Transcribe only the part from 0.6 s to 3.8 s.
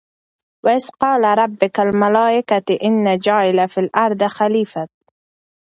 وَإِذْ قَالَ رَبُّكَ لِلْمَلٰٓئِكَةِ إِنِّى جَاعِلٌ فِى